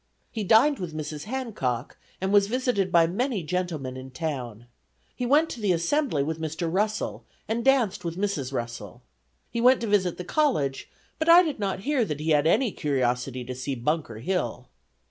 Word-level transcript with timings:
He 0.31 0.43
dined 0.43 0.79
with 0.79 0.95
Mrs. 0.97 1.25
Hancock, 1.25 1.95
and 2.19 2.33
was 2.33 2.47
visited 2.47 2.91
by 2.91 3.05
many 3.05 3.43
gentlemen 3.43 3.95
in 3.95 4.09
town. 4.09 4.65
He 5.15 5.27
went 5.27 5.47
to 5.51 5.61
the 5.61 5.73
assembly 5.73 6.23
with 6.23 6.41
Mr. 6.41 6.67
Russell, 6.73 7.23
and 7.47 7.63
danced 7.63 8.03
with 8.03 8.17
Mrs. 8.17 8.51
Russell. 8.51 9.03
He 9.51 9.61
went 9.61 9.79
to 9.81 9.85
visit 9.85 10.17
the 10.17 10.23
college, 10.25 10.89
but 11.19 11.29
I 11.29 11.43
did 11.43 11.59
not 11.59 11.81
hear 11.81 12.03
that 12.03 12.19
he 12.19 12.31
had 12.31 12.47
any 12.47 12.71
curiosity 12.71 13.43
to 13.45 13.53
see 13.53 13.75
Bunker 13.75 14.17
Hill. 14.17 14.69